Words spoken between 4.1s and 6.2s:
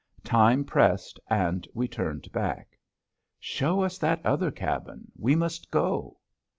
other cabin, we must go."